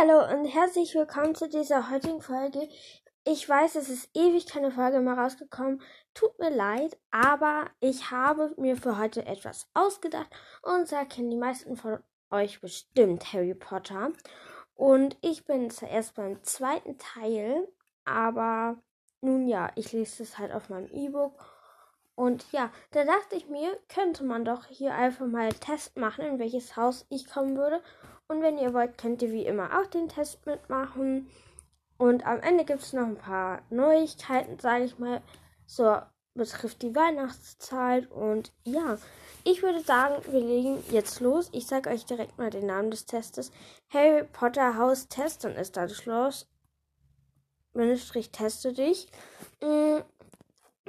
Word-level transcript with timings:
Hallo 0.00 0.24
und 0.32 0.46
herzlich 0.46 0.94
willkommen 0.94 1.34
zu 1.34 1.46
dieser 1.46 1.90
heutigen 1.90 2.22
Folge. 2.22 2.66
Ich 3.26 3.46
weiß, 3.46 3.74
es 3.74 3.90
ist 3.90 4.08
ewig 4.14 4.46
keine 4.46 4.70
Folge 4.70 4.98
mehr 5.00 5.12
rausgekommen. 5.12 5.82
Tut 6.14 6.38
mir 6.38 6.48
leid, 6.48 6.96
aber 7.10 7.66
ich 7.80 8.10
habe 8.10 8.54
mir 8.56 8.78
für 8.78 8.96
heute 8.96 9.26
etwas 9.26 9.68
ausgedacht 9.74 10.30
und 10.62 10.88
zwar 10.88 11.04
kennen 11.04 11.30
die 11.30 11.36
meisten 11.36 11.76
von 11.76 11.98
euch 12.30 12.62
bestimmt 12.62 13.30
Harry 13.34 13.52
Potter. 13.52 14.10
Und 14.74 15.18
ich 15.20 15.44
bin 15.44 15.68
zuerst 15.68 16.14
beim 16.14 16.42
zweiten 16.44 16.96
Teil, 16.96 17.68
aber 18.06 18.78
nun 19.20 19.48
ja, 19.48 19.70
ich 19.74 19.92
lese 19.92 20.22
es 20.22 20.38
halt 20.38 20.52
auf 20.52 20.70
meinem 20.70 20.90
E-Book. 20.94 21.44
Und 22.14 22.50
ja, 22.52 22.70
da 22.92 23.04
dachte 23.04 23.36
ich 23.36 23.50
mir, 23.50 23.78
könnte 23.88 24.24
man 24.24 24.46
doch 24.46 24.64
hier 24.64 24.94
einfach 24.94 25.26
mal 25.26 25.42
einen 25.42 25.60
Test 25.60 25.98
machen, 25.98 26.24
in 26.24 26.38
welches 26.38 26.74
Haus 26.76 27.04
ich 27.10 27.28
kommen 27.28 27.58
würde. 27.58 27.82
Und 28.30 28.42
wenn 28.42 28.58
ihr 28.58 28.72
wollt, 28.72 28.96
könnt 28.96 29.22
ihr 29.22 29.32
wie 29.32 29.44
immer 29.44 29.80
auch 29.80 29.88
den 29.88 30.08
Test 30.08 30.46
mitmachen. 30.46 31.28
Und 31.98 32.24
am 32.24 32.38
Ende 32.38 32.64
gibt 32.64 32.80
es 32.80 32.92
noch 32.92 33.02
ein 33.02 33.16
paar 33.16 33.62
Neuigkeiten, 33.70 34.56
sage 34.60 34.84
ich 34.84 35.00
mal. 35.00 35.20
So 35.66 35.98
betrifft 36.34 36.80
die 36.82 36.94
Weihnachtszeit. 36.94 38.08
Und 38.08 38.52
ja, 38.62 38.98
ich 39.42 39.64
würde 39.64 39.80
sagen, 39.80 40.22
wir 40.30 40.40
legen 40.42 40.80
jetzt 40.92 41.18
los. 41.18 41.48
Ich 41.50 41.66
sage 41.66 41.90
euch 41.90 42.06
direkt 42.06 42.38
mal 42.38 42.50
den 42.50 42.66
Namen 42.66 42.92
des 42.92 43.04
Testes. 43.04 43.50
Harry 43.88 44.22
Potter 44.22 44.76
Haus 44.78 45.08
Test. 45.08 45.42
Dann 45.42 45.56
ist 45.56 45.76
da 45.76 45.88
das 45.88 45.96
Schloss. 45.96 46.48
Bindestrich 47.72 48.30
teste 48.30 48.72
dich. 48.72 49.10
Mm, 49.60 50.02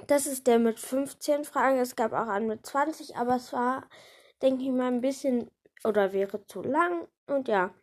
das 0.05 0.27
ist 0.27 0.45
der 0.45 0.59
mit 0.59 0.79
15 0.79 1.45
Fragen. 1.45 1.79
Es 1.79 1.95
gab 1.95 2.13
auch 2.13 2.27
einen 2.27 2.45
mit 2.45 2.63
20, 2.63 3.15
aber 3.15 3.37
es 3.37 3.51
war, 3.51 3.89
denke 4.43 4.61
ich 4.61 4.69
mal, 4.69 4.89
ein 4.89 5.01
bisschen 5.01 5.49
oder 5.85 6.13
wäre 6.13 6.45
zu 6.45 6.61
lang. 6.61 7.07
Und 7.27 7.47
ja, 7.47 7.73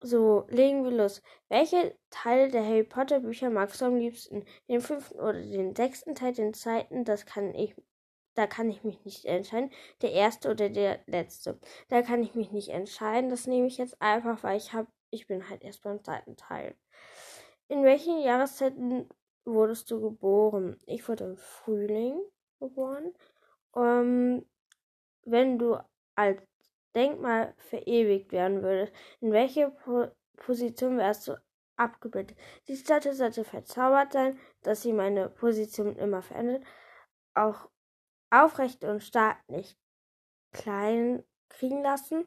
so 0.00 0.46
legen 0.48 0.84
wir 0.84 0.90
los. 0.90 1.22
Welche 1.48 1.96
Teile 2.10 2.48
der 2.50 2.64
Harry 2.64 2.84
Potter 2.84 3.20
Bücher 3.20 3.50
magst 3.50 3.80
du 3.80 3.86
am 3.86 3.96
liebsten? 3.96 4.44
Den 4.68 4.80
fünften 4.80 5.18
oder 5.18 5.40
den 5.40 5.74
sechsten 5.74 6.14
Teil, 6.14 6.32
den 6.32 6.54
zweiten, 6.54 7.04
das 7.04 7.26
kann 7.26 7.54
ich, 7.54 7.74
da 8.34 8.46
kann 8.46 8.68
ich 8.68 8.84
mich 8.84 9.04
nicht 9.04 9.24
entscheiden. 9.24 9.70
Der 10.02 10.12
erste 10.12 10.50
oder 10.50 10.68
der 10.68 11.00
letzte, 11.06 11.58
da 11.88 12.02
kann 12.02 12.22
ich 12.22 12.34
mich 12.34 12.52
nicht 12.52 12.68
entscheiden. 12.68 13.30
Das 13.30 13.46
nehme 13.46 13.66
ich 13.66 13.78
jetzt 13.78 14.00
einfach, 14.00 14.42
weil 14.42 14.58
ich 14.58 14.72
habe, 14.72 14.88
ich 15.10 15.26
bin 15.26 15.48
halt 15.48 15.64
erst 15.64 15.82
beim 15.82 16.02
zweiten 16.04 16.36
Teil. 16.36 16.76
In 17.68 17.82
welchen 17.82 18.20
Jahreszeiten 18.20 19.08
wurdest 19.44 19.90
du 19.90 20.00
geboren? 20.00 20.78
Ich 20.86 21.08
wurde 21.08 21.24
im 21.24 21.36
Frühling 21.36 22.20
geboren. 22.60 23.12
Ähm, 23.74 24.46
wenn 25.24 25.58
du 25.58 25.78
als 26.14 26.42
Denkmal 26.96 27.54
verewigt 27.58 28.32
werden 28.32 28.62
würdest, 28.62 28.92
in 29.20 29.30
welche 29.30 29.70
po 29.70 30.08
Position 30.36 30.98
wärst 30.98 31.28
du 31.28 31.40
abgebildet? 31.76 32.36
Die 32.68 32.76
Statue 32.76 33.14
sollte 33.14 33.44
verzaubert 33.44 34.12
sein, 34.12 34.38
dass 34.62 34.82
sie 34.82 34.92
meine 34.92 35.28
Position 35.28 35.96
immer 35.96 36.22
verändert, 36.22 36.64
auch 37.34 37.70
aufrecht 38.30 38.84
und 38.84 39.02
stark 39.02 39.38
nicht 39.48 39.78
klein 40.52 41.22
kriegen 41.48 41.82
lassen. 41.82 42.26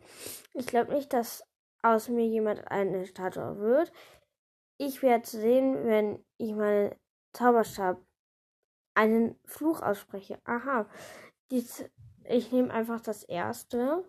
Ich 0.54 0.68
glaube 0.68 0.94
nicht, 0.94 1.14
dass 1.14 1.44
aus 1.82 2.10
mir 2.10 2.26
jemand 2.26 2.70
eine 2.70 3.06
Statue 3.06 3.58
wird. 3.60 3.92
Ich 4.78 5.02
werde 5.02 5.28
sehen, 5.28 5.86
wenn 5.86 6.24
ich 6.38 6.54
meinen 6.54 6.96
Zauberstab 7.34 8.02
einen 8.94 9.40
Fluch 9.46 9.82
ausspreche. 9.82 10.40
Aha. 10.46 10.90
Dies, 11.52 11.86
ich 12.24 12.52
nehme 12.52 12.74
einfach 12.74 13.02
das 13.02 13.24
erste. 13.24 14.06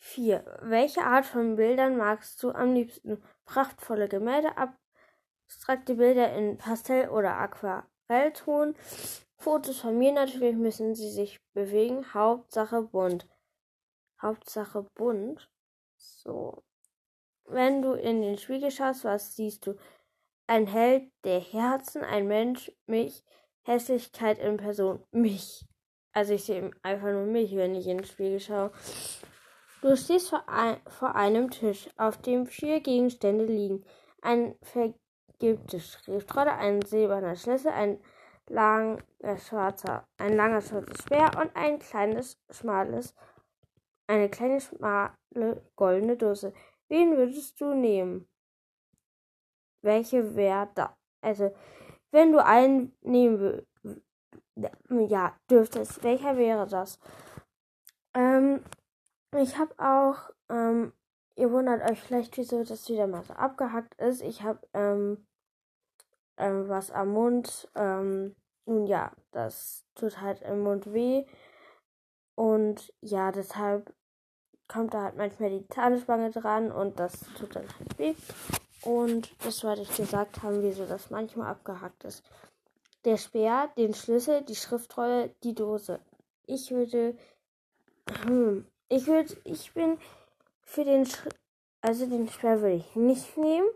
4. 0.00 0.58
Welche 0.62 1.02
Art 1.02 1.26
von 1.26 1.56
Bildern 1.56 1.96
magst 1.96 2.42
du 2.42 2.50
am 2.50 2.72
liebsten? 2.72 3.22
Prachtvolle 3.44 4.08
Gemälde, 4.08 4.50
abstrakte 4.56 5.94
Bilder 5.94 6.34
in 6.34 6.56
Pastell- 6.56 7.10
oder 7.10 7.36
Aquarellton. 7.36 8.74
Fotos 9.36 9.80
von 9.80 9.96
mir 9.98 10.12
natürlich 10.12 10.56
müssen 10.56 10.94
sie 10.94 11.10
sich 11.10 11.38
bewegen. 11.52 12.12
Hauptsache 12.14 12.82
bunt. 12.82 13.28
Hauptsache 14.20 14.86
bunt. 14.94 15.50
So. 15.96 16.62
Wenn 17.44 17.82
du 17.82 17.92
in 17.92 18.22
den 18.22 18.38
Spiegel 18.38 18.70
schaust, 18.70 19.04
was 19.04 19.36
siehst 19.36 19.66
du? 19.66 19.76
Ein 20.46 20.66
Held 20.66 21.10
der 21.24 21.40
Herzen, 21.40 22.02
ein 22.02 22.26
Mensch, 22.26 22.72
mich, 22.86 23.22
Hässlichkeit 23.62 24.38
in 24.38 24.56
Person, 24.56 25.04
mich. 25.10 25.64
Also 26.12 26.34
ich 26.34 26.44
sehe 26.44 26.70
einfach 26.82 27.08
nur 27.08 27.26
mich, 27.26 27.54
wenn 27.54 27.74
ich 27.74 27.86
in 27.86 27.98
den 27.98 28.06
Spiegel 28.06 28.40
schaue. 28.40 28.72
Du 29.82 29.96
stehst 29.96 30.28
vor, 30.28 30.46
ein, 30.46 30.78
vor 30.88 31.14
einem 31.14 31.50
Tisch, 31.50 31.88
auf 31.96 32.18
dem 32.18 32.46
vier 32.46 32.80
Gegenstände 32.80 33.46
liegen. 33.46 33.82
Ein 34.20 34.54
vergilbtes 34.60 35.92
Schriftrolle, 35.92 36.52
ein 36.52 36.82
silberner 36.82 37.34
Schlüssel, 37.34 37.72
ein 37.72 37.98
langer 38.46 38.98
schwarzer, 39.38 40.06
ein 40.18 40.36
langer 40.36 40.60
schwarzes 40.60 41.02
Speer 41.02 41.30
und 41.40 41.56
ein 41.56 41.78
kleines, 41.78 42.38
schmales, 42.50 43.14
eine 44.06 44.28
kleine, 44.28 44.60
schmale, 44.60 45.14
goldene 45.76 46.16
Dose. 46.18 46.52
Wen 46.88 47.16
würdest 47.16 47.58
du 47.58 47.72
nehmen? 47.72 48.28
Welche 49.82 50.36
wäre 50.36 50.68
da? 50.74 50.94
Also, 51.22 51.54
wenn 52.10 52.32
du 52.32 52.44
einen 52.44 52.94
nehmen 53.00 53.38
würdest, 53.38 53.66
ja, 55.08 55.34
dürftest, 55.50 56.02
welcher 56.02 56.36
wäre 56.36 56.66
das? 56.66 56.98
Ähm, 58.14 58.62
ich 59.36 59.56
habe 59.58 59.74
auch, 59.78 60.30
ähm, 60.48 60.92
ihr 61.36 61.50
wundert 61.50 61.88
euch 61.88 62.00
vielleicht, 62.00 62.36
wieso 62.36 62.64
das 62.64 62.88
wieder 62.88 63.06
mal 63.06 63.22
so 63.22 63.34
abgehackt 63.34 63.94
ist. 64.00 64.22
Ich 64.22 64.42
habe 64.42 64.60
ähm, 64.74 65.26
ähm, 66.36 66.68
was 66.68 66.90
am 66.90 67.12
Mund. 67.12 67.68
Ähm, 67.74 68.34
nun 68.66 68.86
ja, 68.86 69.12
das 69.30 69.84
tut 69.94 70.20
halt 70.20 70.42
im 70.42 70.62
Mund 70.62 70.92
weh. 70.92 71.24
Und 72.34 72.92
ja, 73.00 73.32
deshalb 73.32 73.92
kommt 74.66 74.94
da 74.94 75.02
halt 75.02 75.16
manchmal 75.16 75.50
die 75.50 75.66
Zahnspange 75.68 76.30
dran 76.30 76.70
und 76.72 76.98
das 76.98 77.20
tut 77.36 77.56
dann 77.56 77.66
halt 77.78 77.98
weh. 77.98 78.14
Und 78.82 79.30
das 79.44 79.62
wollte 79.62 79.82
ich 79.82 79.94
gesagt 79.94 80.42
haben, 80.42 80.62
wieso 80.62 80.86
das 80.86 81.10
manchmal 81.10 81.50
abgehackt 81.50 82.04
ist. 82.04 82.22
Der 83.04 83.16
Speer, 83.16 83.70
den 83.76 83.94
Schlüssel, 83.94 84.42
die 84.42 84.54
Schriftrolle, 84.54 85.34
die 85.42 85.54
Dose. 85.54 86.00
Ich 86.46 86.70
würde, 86.70 87.16
hm, 88.24 88.66
ich 88.90 89.06
würde, 89.06 89.34
ich 89.44 89.72
bin 89.72 89.98
für 90.62 90.84
den, 90.84 91.06
Sch 91.06 91.26
also 91.80 92.06
den 92.06 92.28
Speer 92.28 92.60
würde 92.60 92.76
ich 92.76 92.94
nicht 92.96 93.38
nehmen, 93.38 93.68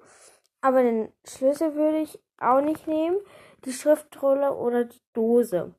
aber 0.61 0.83
den 0.83 1.13
Schlüssel 1.25 1.75
würde 1.75 1.99
ich 1.99 2.19
auch 2.39 2.61
nicht 2.61 2.87
nehmen, 2.87 3.17
die 3.65 3.73
Schriftrolle 3.73 4.55
oder 4.55 4.85
die 4.85 5.01
Dose. 5.15 5.75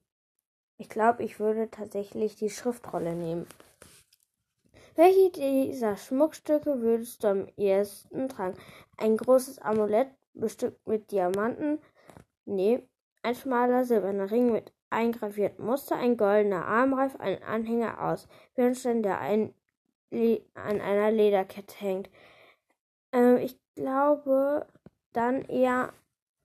Ich 0.77 0.89
glaube, 0.89 1.23
ich 1.23 1.39
würde 1.39 1.69
tatsächlich 1.69 2.35
die 2.35 2.49
Schriftrolle 2.49 3.13
nehmen. 3.13 3.47
Welche 4.95 5.29
dieser 5.31 5.97
Schmuckstücke 5.97 6.81
würdest 6.81 7.23
du 7.23 7.27
am 7.27 7.47
ersten 7.57 8.29
tragen? 8.29 8.57
Ein 8.97 9.17
großes 9.17 9.59
Amulett 9.59 10.09
bestückt 10.33 10.87
mit 10.87 11.11
Diamanten? 11.11 11.79
Nee. 12.45 12.87
Ein 13.21 13.35
schmaler 13.35 13.83
silberner 13.83 14.31
Ring 14.31 14.51
mit 14.51 14.71
eingravierten 14.95 15.65
Muster, 15.65 15.97
ein 15.97 16.17
goldener 16.17 16.65
Armreif, 16.65 17.15
ein 17.19 17.43
Anhänger 17.43 18.01
aus 18.01 18.27
Bernstein, 18.55 19.03
der 19.03 19.19
ein 19.19 19.53
an 20.53 20.79
einer 20.79 21.11
Lederkette 21.11 21.75
hängt. 21.79 22.09
Ähm, 23.11 23.37
ich 23.37 23.59
glaube 23.75 24.65
dann 25.11 25.41
eher 25.43 25.91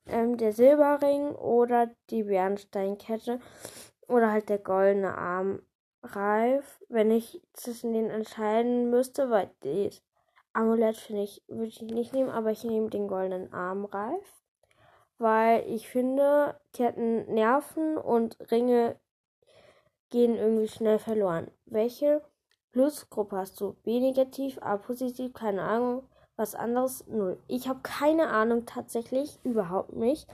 ähm, 0.06 0.36
der 0.36 0.52
Silberring 0.52 1.30
oder 1.36 1.90
die 2.10 2.24
Bernsteinkette 2.24 3.40
oder 4.08 4.32
halt 4.32 4.48
der 4.48 4.58
goldene 4.58 5.16
Armreif, 5.16 6.80
wenn 6.88 7.10
ich 7.10 7.40
zwischen 7.52 7.92
denen 7.92 8.10
entscheiden 8.10 8.90
müsste, 8.90 9.30
weil 9.30 9.50
das 9.60 10.02
Amulett 10.52 10.96
finde 10.96 11.22
ich, 11.22 11.44
würde 11.46 11.68
ich 11.68 11.82
nicht 11.82 12.12
nehmen, 12.12 12.30
aber 12.30 12.50
ich 12.50 12.64
nehme 12.64 12.90
den 12.90 13.06
goldenen 13.06 13.52
Armreif 13.52 14.39
weil 15.20 15.64
ich 15.68 15.88
finde, 15.88 16.58
Ketten 16.72 17.32
nerven 17.32 17.96
und 17.96 18.38
Ringe 18.50 18.96
gehen 20.08 20.34
irgendwie 20.34 20.68
schnell 20.68 20.98
verloren. 20.98 21.50
Welche 21.66 22.22
Plusgruppe 22.72 23.36
hast 23.36 23.60
du? 23.60 23.74
B 23.82 24.00
negativ, 24.00 24.58
A 24.62 24.76
positiv, 24.76 25.32
keine 25.34 25.62
Ahnung. 25.62 26.08
Was 26.36 26.54
anderes? 26.54 27.06
Null. 27.06 27.38
Ich 27.48 27.68
habe 27.68 27.80
keine 27.82 28.28
Ahnung 28.28 28.64
tatsächlich, 28.64 29.38
überhaupt 29.44 29.92
nicht. 29.92 30.26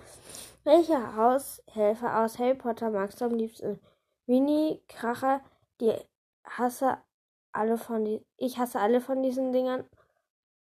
Welcher 0.63 1.17
Haushelfer 1.17 2.21
aus 2.21 2.39
Harry 2.39 2.55
Potter 2.55 2.91
magst 2.91 3.21
du 3.21 3.25
am 3.25 3.35
liebsten? 3.35 3.81
Winnie, 4.27 4.81
Kracher, 4.89 5.41
die 5.81 5.93
hasse 6.45 6.99
alle 7.53 7.79
von 7.79 8.05
die 8.05 8.25
ich 8.37 8.59
hasse 8.59 8.79
alle 8.79 9.01
von 9.01 9.23
diesen 9.23 9.53
Dingern 9.53 9.85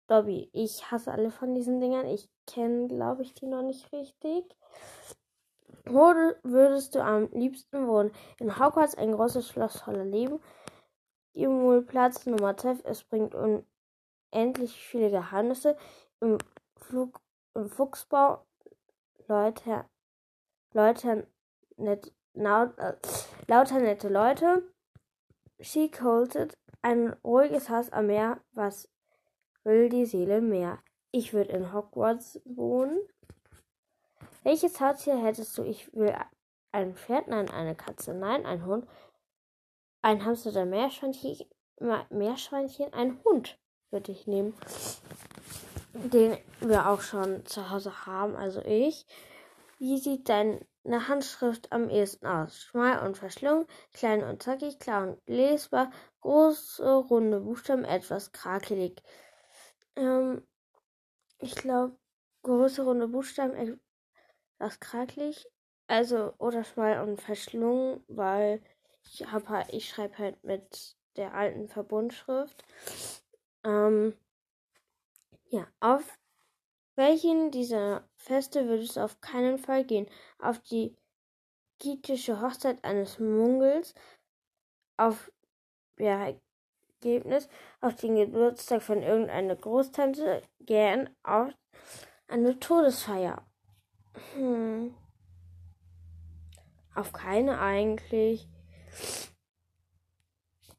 Dobby. 0.09 0.49
Ich 0.53 0.91
hasse 0.91 1.11
alle 1.11 1.29
von 1.29 1.53
diesen 1.53 1.79
Dingern. 1.79 2.07
Ich 2.07 2.29
kenne, 2.47 2.87
glaube 2.87 3.21
ich, 3.21 3.33
die 3.35 3.45
noch 3.45 3.61
nicht 3.61 3.91
richtig. 3.93 4.43
Wo 5.85 6.13
würdest 6.43 6.95
du 6.95 7.03
am 7.03 7.29
liebsten 7.31 7.87
wohnen? 7.87 8.11
In 8.39 8.59
Hogwarts 8.59 8.95
ein 8.95 9.11
großes 9.11 9.47
Schloss 9.47 9.79
voller 9.81 10.05
Leben. 10.05 10.39
Platz 11.87 12.25
Nummer 12.25 12.57
12. 12.57 12.81
Es 12.85 13.03
bringt 13.03 13.35
un 13.35 13.65
endlich 14.31 14.73
viele 14.73 15.09
Geheimnisse 15.09 15.77
im, 16.19 16.37
Flug, 16.75 17.21
im 17.55 17.69
Fuchsbau. 17.69 18.45
Leute, 19.27 19.85
Leute, 20.73 21.27
net, 21.77 22.11
laut, 22.33 22.77
äh, 22.79 22.95
lauter 23.47 23.79
nette 23.79 24.09
Leute. 24.09 24.63
She 25.59 25.91
it 26.35 26.57
ein 26.81 27.13
ruhiges 27.23 27.69
Haus 27.69 27.91
am 27.91 28.07
Meer. 28.07 28.41
Was 28.53 28.89
will 29.63 29.89
die 29.89 30.05
Seele 30.05 30.41
mehr? 30.41 30.79
Ich 31.11 31.33
würde 31.33 31.51
in 31.51 31.73
Hogwarts 31.73 32.39
wohnen. 32.45 32.99
Welches 34.43 34.79
Haustier 34.79 35.17
hättest 35.17 35.57
du? 35.57 35.63
Ich 35.63 35.93
will 35.93 36.15
ein 36.71 36.95
Pferd, 36.95 37.27
nein, 37.27 37.49
eine 37.49 37.75
Katze, 37.75 38.13
nein, 38.13 38.45
ein 38.45 38.65
Hund, 38.65 38.87
ein 40.01 40.23
Hamster 40.23 40.51
oder 40.51 40.65
Meerschweinchen, 40.65 41.47
Meerschweinchen, 42.09 42.93
ein 42.93 43.23
Hund 43.23 43.59
würde 43.91 44.11
ich 44.11 44.27
nehmen, 44.27 44.53
den 45.93 46.37
wir 46.59 46.89
auch 46.89 47.01
schon 47.01 47.45
zu 47.45 47.69
Hause 47.69 48.05
haben, 48.05 48.35
also 48.35 48.61
ich. 48.61 49.05
Wie 49.79 49.97
sieht 49.97 50.27
deine 50.29 50.59
Handschrift 51.07 51.71
am 51.71 51.89
ehesten 51.89 52.27
aus? 52.27 52.61
Schmal 52.61 53.05
und 53.05 53.17
verschlungen, 53.17 53.65
klein 53.93 54.23
und 54.23 54.43
zackig, 54.43 54.77
klar 54.79 55.07
und 55.07 55.21
lesbar, 55.25 55.91
große, 56.21 56.85
runde 56.85 57.39
Buchstaben, 57.39 57.85
etwas 57.85 58.31
krakelig. 58.31 59.01
Ähm, 59.99 60.41
ich 61.39 61.55
glaube, 61.55 61.97
große, 62.43 62.83
runde 62.83 63.07
Buchstaben, 63.07 63.53
etwas 63.53 64.79
krakelig. 64.79 65.45
Also, 65.87 66.33
oder 66.37 66.63
schmal 66.63 67.01
und 67.07 67.21
verschlungen, 67.21 68.03
weil 68.07 68.61
ich 69.03 69.25
habe 69.31 69.49
halt, 69.49 69.73
ich 69.73 69.89
schreibe 69.89 70.17
halt 70.17 70.43
mit 70.43 70.95
der 71.17 71.33
alten 71.33 71.67
Verbundschrift. 71.67 72.63
Ähm, 73.65 74.13
ja, 75.49 75.67
auf 75.79 76.17
welchen 76.95 77.51
dieser 77.51 78.07
Feste 78.17 78.67
würdest 78.67 78.95
du 78.95 79.01
auf 79.01 79.19
keinen 79.21 79.57
Fall 79.57 79.83
gehen? 79.83 80.07
Auf 80.39 80.59
die 80.59 80.95
gitische 81.79 82.41
Hochzeit 82.41 82.83
eines 82.83 83.19
Mungels, 83.19 83.95
auf 84.97 85.31
ja, 85.97 86.33
Ergebnis, 87.01 87.47
auf 87.81 87.95
den 87.95 88.15
Geburtstag 88.15 88.81
von 88.83 89.01
irgendeiner 89.01 89.55
Großtante, 89.55 90.41
gern 90.59 91.09
auf 91.23 91.53
eine 92.27 92.59
Todesfeier. 92.59 93.45
Hm. 94.33 94.93
Auf 96.95 97.13
keine 97.13 97.59
eigentlich. 97.59 98.47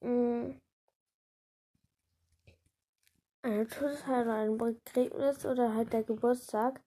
Hm. 0.01 0.61
Eine 3.43 3.67
Todesfeier 3.67 4.23
oder 4.23 4.35
ein 4.35 4.59
Begräbnis 4.59 5.47
oder 5.47 5.75
halt 5.75 5.93
der 5.93 6.03
Geburtstag. 6.03 6.83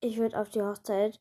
Ich 0.00 0.18
würde 0.18 0.38
auf 0.38 0.50
die 0.50 0.60
Hochzeit, 0.60 1.18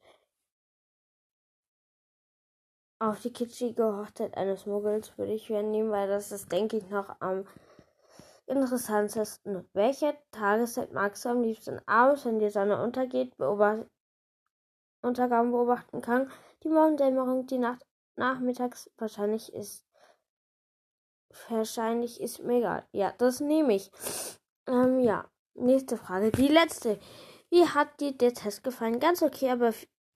auf 3.09 3.21
die 3.21 3.33
kitschige 3.33 3.83
Hochzeit 3.83 4.35
eines 4.35 4.65
Muggels 4.65 5.17
würde 5.17 5.33
ich 5.33 5.49
werden 5.49 5.71
nehmen, 5.71 5.91
weil 5.91 6.07
das 6.07 6.31
ist, 6.31 6.51
denke 6.51 6.77
ich, 6.77 6.89
noch 6.89 7.15
am 7.19 7.45
interessantesten. 8.47 9.67
Welche 9.73 10.15
Tageszeit 10.31 10.93
magst 10.93 11.25
du 11.25 11.29
am 11.29 11.41
liebsten 11.41 11.79
abends, 11.87 12.25
wenn 12.25 12.39
die 12.39 12.49
Sonne 12.49 12.81
untergeht, 12.81 13.37
beobacht 13.37 13.85
Untergang 15.01 15.51
beobachten 15.51 16.01
kann? 16.01 16.31
Die 16.63 16.69
Morgendämmerung, 16.69 17.45
die 17.47 17.59
Nacht 17.59 17.85
nachmittags 18.15 18.89
wahrscheinlich 18.97 19.53
ist 19.53 19.85
Wahrscheinlich 21.49 22.21
ist 22.21 22.43
mir 22.43 22.59
egal. 22.59 22.87
Ja, 22.91 23.13
das 23.17 23.39
nehme 23.39 23.75
ich. 23.75 23.91
Ähm, 24.67 24.99
ja, 24.99 25.29
nächste 25.53 25.97
Frage. 25.97 26.31
Die 26.31 26.47
letzte. 26.47 26.99
Wie 27.49 27.67
hat 27.67 27.99
dir 27.99 28.13
der 28.13 28.33
Test 28.33 28.63
gefallen? 28.63 28.99
Ganz 28.99 29.21
okay, 29.21 29.51
aber 29.51 29.73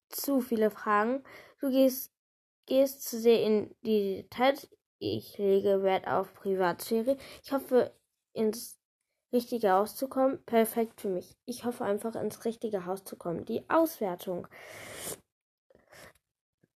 zu 0.10 0.42
viele 0.42 0.72
Fragen. 0.72 1.24
Du 1.60 1.70
gehst, 1.70 2.12
gehst 2.70 3.04
zu 3.04 3.20
sehr 3.20 3.44
in 3.44 3.76
die 3.82 4.24
Details. 4.24 4.70
Ich 5.00 5.38
lege 5.38 5.84
Wert 5.84 6.08
auf 6.08 6.34
Privatsphäre. 6.34 7.18
Ich 7.44 7.52
hoffe, 7.52 7.94
ins 8.34 8.80
richtige 9.34 9.72
Haus 9.72 9.96
zu 9.96 10.08
kommen. 10.08 10.44
Perfekt 10.46 11.02
für 11.02 11.10
mich. 11.10 11.38
Ich 11.46 11.66
hoffe 11.66 11.84
einfach, 11.84 12.16
ins 12.16 12.46
richtige 12.46 12.86
Haus 12.86 13.04
zu 13.04 13.16
kommen. 13.16 13.46
Die 13.46 13.70
Auswertung. 13.70 14.48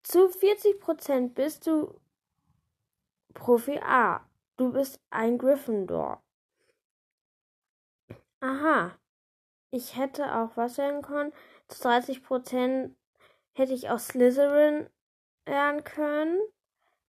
Zu 0.03 0.27
40% 0.27 1.33
bist 1.33 1.67
du 1.67 1.99
Profi 3.33 3.79
A. 3.79 4.27
Du 4.57 4.71
bist 4.71 4.99
ein 5.09 5.37
Gryffindor. 5.37 6.21
Aha. 8.41 8.97
Ich 9.71 9.97
hätte 9.97 10.35
auch 10.35 10.55
was 10.55 10.77
werden 10.77 11.01
können. 11.01 11.33
Zu 11.67 11.81
30 11.81 12.23
Prozent 12.23 12.95
hätte 13.55 13.73
ich 13.73 13.89
auch 13.89 13.99
Slytherin 13.99 14.89
lernen 15.45 15.83
können. 15.83 16.39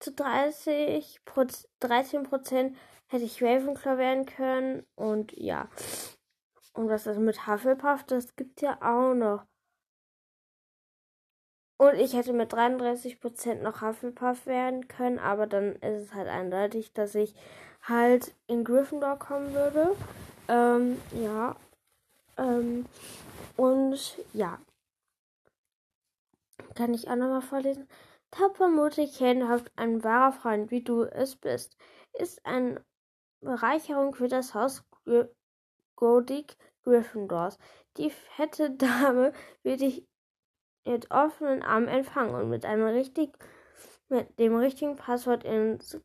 Zu 0.01 0.13
30 0.13 1.21
13 1.81 2.23
Prozent 2.25 2.77
hätte 3.07 3.25
ich 3.25 3.43
Ravenclaw 3.43 3.99
werden 3.99 4.27
können. 4.27 4.87
Und 4.95 5.33
ja. 5.33 5.69
Und 6.75 6.89
was 6.89 7.07
ist 7.07 7.19
mit 7.19 7.47
Hufflepuff? 7.47 8.05
Das 8.05 8.35
gibt 8.37 8.61
ja 8.61 8.77
auch 8.83 9.15
noch. 9.15 9.47
Und 11.77 11.95
ich 11.95 12.15
hätte 12.15 12.33
mit 12.33 12.53
33% 12.53 13.57
noch 13.57 13.83
Hufflepuff 13.83 14.47
werden 14.47 14.87
können, 14.89 15.19
aber 15.19 15.47
dann 15.47 15.77
ist 15.77 16.03
es 16.03 16.15
halt 16.15 16.29
eindeutig, 16.29 16.93
dass 16.93 17.15
ich 17.15 17.35
halt 17.83 18.35
in 18.47 18.65
Gryffindor 18.65 19.19
kommen 19.19 19.53
würde. 19.55 19.97
Ähm, 20.49 21.01
ja. 21.13 21.57
Ähm, 22.39 22.87
und 23.57 24.19
ja. 24.33 24.59
Kann 26.75 26.95
ich 26.95 27.09
auch 27.09 27.17
nochmal 27.17 27.43
vorlesen? 27.43 27.89
Tapfer, 28.35 28.69
mutig, 28.69 29.21
heldenhaft, 29.21 29.71
ein 29.77 30.03
wahrer 30.03 30.33
Freund, 30.33 30.73
wie 30.73 30.83
du 30.83 31.05
es 31.05 31.37
bist, 31.37 31.77
ist 32.15 32.45
eine 32.45 32.85
Bereicherung 33.41 34.13
für 34.17 34.27
das 34.27 34.55
Haus 34.55 34.85
Godic 35.95 36.57
Gryffindors. 36.83 37.59
Die 37.97 38.11
fette 38.11 38.71
Dame 38.77 39.33
wird 39.63 39.83
dich 39.83 40.05
mit 40.85 41.13
offenen 41.13 41.63
Armen 41.63 41.87
empfangen 41.87 42.35
und 42.35 42.51
mit 42.51 42.65
einem 42.65 42.89
richtig, 42.89 43.39
mit 44.09 44.37
dem 44.41 44.57
richtigen 44.57 44.97
Passwort 44.97 45.45
ins, 45.45 46.01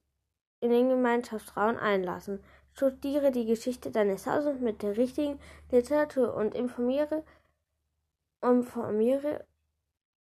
in 0.60 0.70
den 0.70 0.90
Gemeinschaftsraum 0.90 1.78
einlassen. 1.78 2.44
Studiere 2.74 3.32
die 3.32 3.48
Geschichte 3.48 3.90
deines 3.90 4.28
Hauses 4.28 4.60
mit 4.60 4.84
der 4.84 4.98
richtigen 4.98 5.40
Literatur 5.72 6.36
und 6.36 6.54
informiere, 6.54 7.26
informiere 8.40 9.48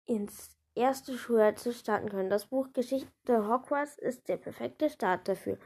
ins 0.05 0.55
erste 0.75 1.17
zu 1.17 1.73
starten 1.73 2.09
können. 2.09 2.31
Das 2.31 2.47
Buch 2.47 2.69
Geschichte 2.73 3.49
Hogwarts 3.49 3.99
ist 3.99 4.29
der 4.29 4.37
perfekte 4.37 4.91
Start 4.91 5.29
dafür. 5.29 5.59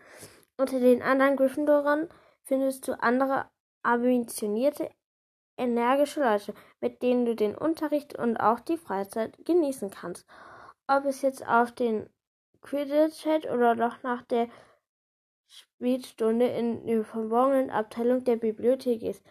Unter 0.56 0.80
den 0.80 1.02
anderen 1.02 1.36
Gryffindorern 1.36 2.08
findest 2.42 2.88
du 2.88 3.00
andere 3.00 3.48
ambitionierte 3.82 4.90
energische 5.56 6.20
Leute, 6.20 6.54
mit 6.80 7.02
denen 7.02 7.24
du 7.24 7.34
den 7.34 7.56
Unterricht 7.56 8.18
und 8.18 8.36
auch 8.38 8.60
die 8.60 8.76
Freizeit 8.76 9.36
genießen 9.44 9.90
kannst. 9.90 10.26
Ob 10.86 11.04
es 11.04 11.22
jetzt 11.22 11.46
auf 11.46 11.72
den 11.72 12.08
Quidditch 12.60 13.26
oder 13.26 13.74
doch 13.74 14.02
nach 14.02 14.22
der 14.22 14.48
Spielstunde 15.46 16.46
in 16.46 16.86
der 16.86 17.04
verborgenen 17.04 17.70
Abteilung 17.70 18.24
der 18.24 18.36
Bibliothek 18.36 19.02
ist. 19.02 19.24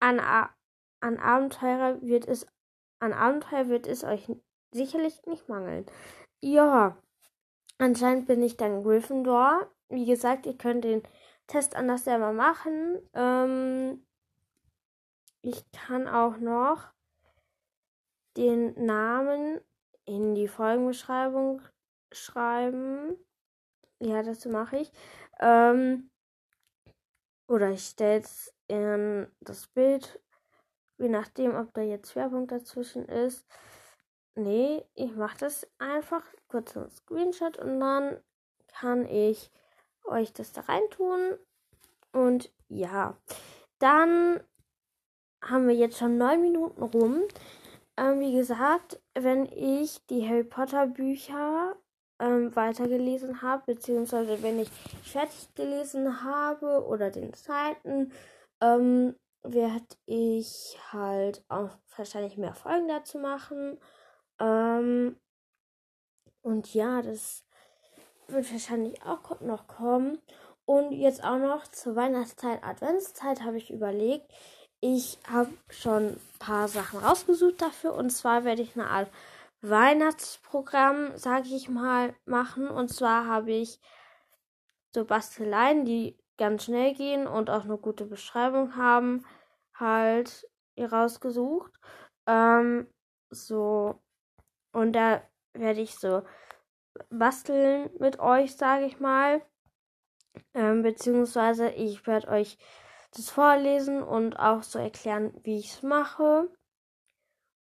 An, 0.00 0.20
an 1.00 1.18
Abenteuer 1.18 2.00
wird 2.02 2.26
es 2.26 2.46
an 3.04 3.12
Abenteuer 3.12 3.68
wird 3.68 3.86
es 3.86 4.02
euch 4.02 4.30
sicherlich 4.72 5.24
nicht 5.26 5.48
mangeln. 5.48 5.86
Ja, 6.40 6.96
anscheinend 7.78 8.26
bin 8.26 8.42
ich 8.42 8.56
dann 8.56 8.82
Gryffindor. 8.82 9.70
Wie 9.88 10.06
gesagt, 10.06 10.46
ihr 10.46 10.56
könnt 10.56 10.84
den 10.84 11.02
Test 11.46 11.76
anders 11.76 12.04
selber 12.04 12.32
machen. 12.32 12.98
Ähm, 13.12 14.06
ich 15.42 15.70
kann 15.72 16.08
auch 16.08 16.38
noch 16.38 16.92
den 18.36 18.74
Namen 18.84 19.60
in 20.06 20.34
die 20.34 20.48
Folgenbeschreibung 20.48 21.60
schreiben. 22.12 23.16
Ja, 24.00 24.22
das 24.22 24.44
mache 24.46 24.78
ich. 24.78 24.92
Ähm, 25.40 26.10
oder 27.46 27.70
ich 27.70 27.84
stelle 27.84 28.20
es 28.20 28.54
in 28.68 29.30
das 29.40 29.66
Bild, 29.68 30.20
je 30.98 31.08
nachdem, 31.08 31.54
ob 31.54 31.72
da 31.74 31.82
jetzt 31.82 32.12
Schwerpunkt 32.12 32.52
dazwischen 32.52 33.06
ist. 33.06 33.46
Nee, 34.34 34.84
ich 34.94 35.14
mache 35.14 35.38
das 35.38 35.66
einfach 35.78 36.22
kurz 36.48 36.76
einen 36.76 36.90
Screenshot 36.90 37.58
und 37.58 37.80
dann 37.80 38.18
kann 38.68 39.06
ich 39.06 39.50
euch 40.04 40.32
das 40.32 40.52
da 40.52 40.62
reintun. 40.62 41.38
Und 42.12 42.52
ja, 42.68 43.16
dann 43.78 44.40
haben 45.42 45.68
wir 45.68 45.74
jetzt 45.74 45.98
schon 45.98 46.18
neun 46.18 46.40
Minuten 46.40 46.82
rum. 46.82 47.22
Ähm, 47.96 48.20
wie 48.20 48.34
gesagt, 48.34 49.00
wenn 49.14 49.46
ich 49.46 50.04
die 50.06 50.28
Harry 50.28 50.44
Potter 50.44 50.86
Bücher, 50.86 51.76
ähm, 52.20 52.54
weitergelesen 52.54 53.42
habe, 53.42 53.74
beziehungsweise 53.74 54.42
wenn 54.42 54.58
ich 54.58 54.70
fertig 55.02 55.54
gelesen 55.54 56.22
habe 56.22 56.84
oder 56.86 57.10
den 57.10 57.32
zweiten, 57.34 58.12
ähm, 58.60 59.16
werde 59.44 59.86
ich 60.06 60.78
halt 60.90 61.44
auch 61.48 61.70
wahrscheinlich 61.96 62.36
mehr 62.36 62.54
Folgen 62.54 62.88
dazu 62.88 63.18
machen. 63.18 63.78
Ähm, 64.40 65.20
und 66.42 66.74
ja, 66.74 67.02
das 67.02 67.44
wird 68.26 68.50
wahrscheinlich 68.50 69.02
auch 69.02 69.40
noch 69.40 69.66
kommen. 69.66 70.18
Und 70.64 70.92
jetzt 70.92 71.22
auch 71.22 71.38
noch 71.38 71.66
zur 71.68 71.94
Weihnachtszeit, 71.94 72.64
Adventszeit 72.64 73.42
habe 73.42 73.58
ich 73.58 73.70
überlegt. 73.70 74.32
Ich 74.80 75.18
habe 75.30 75.52
schon 75.68 76.12
ein 76.12 76.20
paar 76.38 76.68
Sachen 76.68 77.00
rausgesucht 77.00 77.60
dafür. 77.60 77.94
Und 77.94 78.10
zwar 78.10 78.44
werde 78.44 78.62
ich 78.62 78.74
eine 78.74 78.88
Art 78.88 79.10
Weihnachtsprogramm, 79.60 81.16
sage 81.16 81.48
ich 81.54 81.68
mal, 81.68 82.14
machen. 82.24 82.68
Und 82.68 82.88
zwar 82.88 83.26
habe 83.26 83.52
ich 83.52 83.78
so 84.94 85.04
Basteleien, 85.04 85.84
die 85.84 86.16
ganz 86.36 86.64
schnell 86.64 86.94
gehen 86.94 87.26
und 87.26 87.50
auch 87.50 87.64
eine 87.64 87.78
gute 87.78 88.06
Beschreibung 88.06 88.76
haben, 88.76 89.24
halt 89.74 90.48
rausgesucht. 90.78 91.72
Ähm, 92.26 92.88
so. 93.30 94.00
Und 94.72 94.92
da 94.94 95.22
werde 95.52 95.80
ich 95.80 95.96
so 95.96 96.22
basteln 97.10 97.90
mit 97.98 98.18
euch, 98.18 98.56
sage 98.56 98.86
ich 98.86 99.00
mal. 99.00 99.42
Ähm, 100.52 100.82
beziehungsweise 100.82 101.70
ich 101.70 102.06
werde 102.06 102.28
euch 102.28 102.58
das 103.12 103.30
vorlesen 103.30 104.02
und 104.02 104.36
auch 104.36 104.62
so 104.62 104.78
erklären, 104.78 105.32
wie 105.44 105.58
ich 105.58 105.72
es 105.74 105.82
mache. 105.82 106.50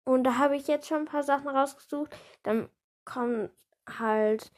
Und 0.04 0.24
da 0.24 0.38
habe 0.38 0.56
ich 0.56 0.68
jetzt 0.68 0.86
schon 0.86 0.98
ein 0.98 1.06
paar 1.06 1.22
Sachen 1.22 1.48
rausgesucht. 1.48 2.16
Dann 2.42 2.68
kommen 3.04 3.50
halt 3.88 4.52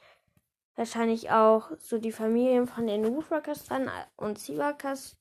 wahrscheinlich 0.77 1.31
auch 1.31 1.71
so 1.79 1.99
die 1.99 2.13
Familien 2.13 2.67
von 2.67 2.87
den 2.87 3.05
Woodworkers 3.05 3.67
dran 3.67 3.91
und 4.17 4.39
Seaworkers 4.39 5.17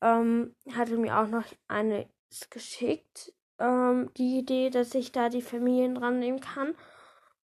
ähm, 0.00 0.54
hatte 0.74 0.96
mir 0.96 1.18
auch 1.18 1.28
noch 1.28 1.44
eine 1.68 2.08
geschickt, 2.50 3.32
ähm, 3.58 4.10
die 4.16 4.38
Idee, 4.38 4.70
dass 4.70 4.94
ich 4.94 5.12
da 5.12 5.28
die 5.28 5.42
Familien 5.42 5.94
dran 5.94 6.18
nehmen 6.18 6.40
kann. 6.40 6.74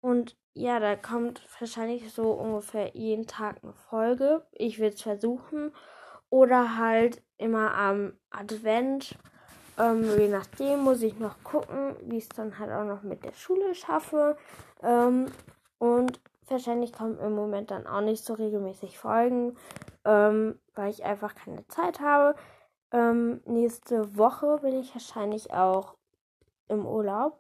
Und 0.01 0.37
ja, 0.53 0.79
da 0.79 0.95
kommt 0.95 1.41
wahrscheinlich 1.59 2.11
so 2.13 2.31
ungefähr 2.31 2.95
jeden 2.95 3.27
Tag 3.27 3.57
eine 3.63 3.73
Folge. 3.73 4.45
Ich 4.51 4.79
will 4.79 4.89
es 4.89 5.01
versuchen. 5.01 5.73
Oder 6.29 6.77
halt 6.77 7.21
immer 7.37 7.73
am 7.75 8.13
Advent. 8.29 9.17
Ähm, 9.77 10.09
je 10.17 10.27
nachdem 10.27 10.79
muss 10.79 11.01
ich 11.01 11.19
noch 11.19 11.43
gucken, 11.43 11.95
wie 12.01 12.17
ich 12.17 12.23
es 12.23 12.29
dann 12.29 12.57
halt 12.57 12.71
auch 12.71 12.83
noch 12.83 13.03
mit 13.03 13.23
der 13.23 13.33
Schule 13.33 13.75
schaffe. 13.75 14.37
Ähm, 14.81 15.27
und 15.77 16.19
wahrscheinlich 16.51 16.93
kommen 16.93 17.17
im 17.19 17.35
Moment 17.35 17.71
dann 17.71 17.87
auch 17.87 18.01
nicht 18.01 18.23
so 18.23 18.33
regelmäßig 18.33 18.97
Folgen, 18.97 19.57
ähm, 20.05 20.59
weil 20.75 20.89
ich 20.89 21.03
einfach 21.03 21.35
keine 21.35 21.67
Zeit 21.67 21.99
habe. 21.99 22.35
Ähm, 22.91 23.41
nächste 23.45 24.17
Woche 24.17 24.59
bin 24.61 24.79
ich 24.79 24.93
wahrscheinlich 24.93 25.53
auch 25.53 25.95
im 26.67 26.85
Urlaub. 26.85 27.39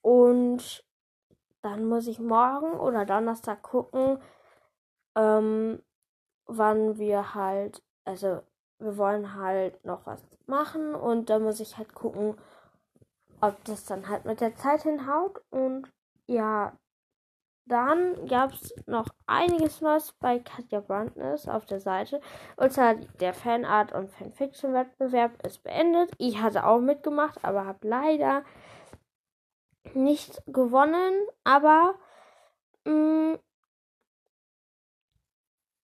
Und 0.00 0.84
dann 1.62 1.84
muss 1.86 2.06
ich 2.06 2.20
morgen 2.20 2.78
oder 2.78 3.04
Donnerstag 3.04 3.62
gucken, 3.62 4.18
ähm, 5.16 5.82
wann 6.46 6.98
wir 6.98 7.34
halt, 7.34 7.82
also 8.04 8.42
wir 8.78 8.96
wollen 8.96 9.34
halt 9.34 9.84
noch 9.84 10.06
was 10.06 10.22
machen 10.46 10.94
und 10.94 11.28
da 11.30 11.38
muss 11.38 11.60
ich 11.60 11.76
halt 11.76 11.94
gucken, 11.94 12.36
ob 13.40 13.62
das 13.64 13.84
dann 13.84 14.08
halt 14.08 14.24
mit 14.24 14.40
der 14.40 14.54
Zeit 14.56 14.82
hinhaut. 14.82 15.42
Und 15.50 15.90
ja, 16.26 16.72
dann 17.66 18.26
gab 18.28 18.52
es 18.52 18.74
noch 18.86 19.08
einiges 19.26 19.80
Neues 19.80 20.12
bei 20.20 20.38
Katja 20.38 20.80
Brandness 20.80 21.48
auf 21.48 21.66
der 21.66 21.80
Seite. 21.80 22.20
Und 22.56 22.72
zwar 22.72 22.94
der 22.94 23.34
Fanart 23.34 23.92
und 23.92 24.10
Fanfiction-Wettbewerb 24.10 25.44
ist 25.44 25.62
beendet. 25.64 26.10
Ich 26.18 26.40
hatte 26.40 26.64
auch 26.64 26.80
mitgemacht, 26.80 27.44
aber 27.44 27.66
habe 27.66 27.86
leider 27.86 28.44
nicht 29.94 30.42
gewonnen, 30.46 31.12
aber 31.44 31.94
mh, 32.84 33.34
mm, 33.34 33.38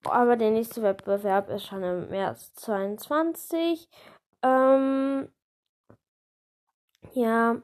aber 0.04 0.36
der 0.36 0.50
nächste 0.50 0.82
Wettbewerb 0.82 1.48
ist 1.48 1.66
schon 1.66 1.82
im 1.82 2.08
März 2.10 2.52
22. 2.54 3.88
Ähm, 4.42 5.28
ja. 7.14 7.62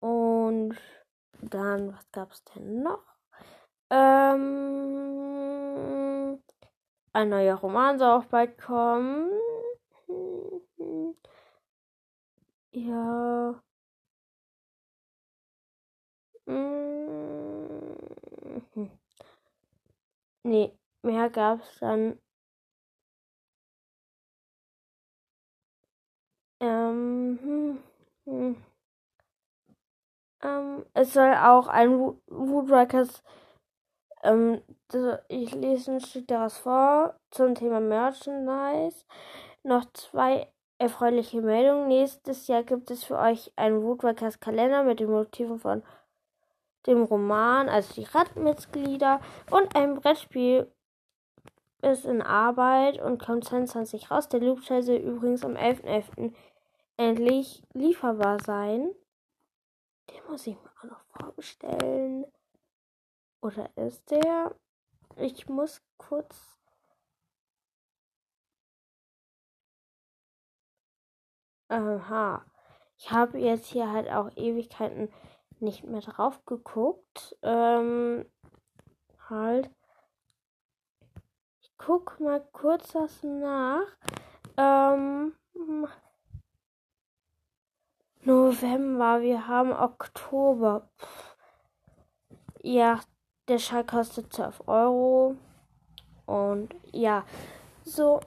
Und 0.00 0.76
dann, 1.50 1.92
was 1.92 2.10
gab 2.12 2.32
es 2.32 2.42
denn 2.44 2.82
noch? 2.82 3.02
Ähm, 3.90 4.44
ein 7.12 7.28
neuer 7.30 7.56
Roman 7.56 7.98
soll 7.98 8.10
auch 8.20 8.24
bald 8.26 8.58
kommen. 8.58 9.30
Ja. 12.72 13.62
Mhm. 16.46 17.94
Nee, 20.42 20.72
mehr 21.02 21.28
gab's 21.28 21.78
dann. 21.80 22.18
Ähm, 26.60 27.38
hm, 27.42 27.78
hm. 28.26 28.56
Es 30.94 31.14
soll 31.14 31.34
auch 31.34 31.68
ein 31.68 32.14
Woodworkers, 32.26 33.22
ähm, 34.22 34.62
ich 35.28 35.54
lese 35.54 35.92
ein 35.92 36.00
Stück 36.00 36.28
daraus 36.28 36.58
vor 36.58 37.14
zum 37.30 37.54
Thema 37.54 37.80
Merchandise. 37.80 39.04
Noch 39.62 39.84
zwei 39.92 40.48
erfreuliche 40.78 41.40
Meldungen. 41.40 41.88
Nächstes 41.88 42.46
Jahr 42.46 42.62
gibt 42.62 42.90
es 42.90 43.04
für 43.04 43.18
euch 43.18 43.52
einen 43.56 43.82
Woodworkers 43.82 44.40
Kalender 44.40 44.84
mit 44.84 45.00
den 45.00 45.10
Motiven 45.10 45.58
von 45.58 45.82
dem 46.86 47.02
Roman, 47.02 47.68
also 47.68 47.94
die 47.94 48.04
Radmitglieder 48.04 49.20
und 49.50 49.74
ein 49.74 49.94
Brettspiel 49.94 50.70
ist 51.80 52.04
in 52.04 52.22
Arbeit 52.22 53.00
und 53.00 53.22
kommt 53.22 53.44
22 53.44 54.10
raus. 54.10 54.28
Der 54.28 54.40
Loop 54.40 54.64
soll 54.64 54.80
übrigens 54.80 55.44
am 55.44 55.54
11.11. 55.54 56.04
.11. 56.16 56.32
endlich 56.96 57.62
lieferbar 57.72 58.38
sein. 58.40 58.90
Den 60.10 60.24
muss 60.28 60.46
ich 60.46 60.56
mir 60.56 60.70
auch 60.78 60.84
noch 60.84 61.04
vorbestellen. 61.16 62.24
Oder 63.40 63.70
ist 63.76 64.10
der? 64.10 64.54
Ich 65.16 65.48
muss 65.48 65.82
kurz. 65.96 66.58
Aha. 71.68 72.44
Ich 72.96 73.10
habe 73.10 73.38
jetzt 73.38 73.66
hier 73.66 73.90
halt 73.90 74.08
auch 74.08 74.30
Ewigkeiten 74.36 75.12
nicht 75.60 75.84
mehr 75.84 76.00
drauf 76.00 76.44
geguckt. 76.44 77.36
Ähm, 77.42 78.30
halt. 79.28 79.70
Ich 81.60 81.72
guck 81.76 82.20
mal 82.20 82.40
kurz 82.52 82.92
das 82.92 83.22
nach. 83.22 83.86
Ähm, 84.56 85.34
November, 88.24 89.20
wir 89.20 89.46
haben 89.46 89.72
Oktober. 89.72 90.88
Ja, 92.62 93.00
der 93.48 93.58
Schall 93.58 93.84
kostet 93.84 94.32
12 94.32 94.62
Euro. 94.66 95.36
Und 96.24 96.74
ja, 96.90 97.24
so, 97.84 98.20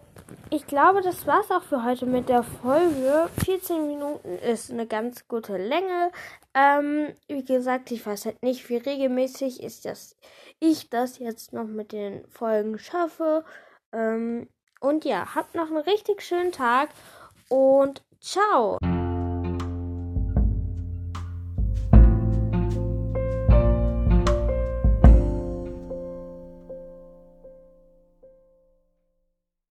ich 0.51 0.67
glaube, 0.67 1.01
das 1.01 1.25
war's 1.25 1.49
auch 1.49 1.63
für 1.63 1.83
heute 1.83 2.05
mit 2.05 2.29
der 2.29 2.43
Folge. 2.43 3.27
14 3.43 3.87
Minuten 3.87 4.37
ist 4.37 4.71
eine 4.71 4.85
ganz 4.85 5.27
gute 5.27 5.57
Länge. 5.57 6.11
Ähm, 6.53 7.13
wie 7.27 7.43
gesagt, 7.43 7.91
ich 7.91 8.05
weiß 8.05 8.27
halt 8.27 8.43
nicht, 8.43 8.69
wie 8.69 8.77
regelmäßig 8.77 9.63
ist 9.63 9.85
das, 9.85 10.15
ich 10.59 10.91
das 10.91 11.17
jetzt 11.17 11.53
noch 11.53 11.65
mit 11.65 11.91
den 11.91 12.27
Folgen 12.27 12.77
schaffe. 12.77 13.43
Ähm, 13.91 14.47
und 14.79 15.05
ja, 15.05 15.33
habt 15.33 15.55
noch 15.55 15.67
einen 15.67 15.77
richtig 15.77 16.21
schönen 16.21 16.51
Tag 16.51 16.89
und 17.49 18.03
ciao. 18.19 18.77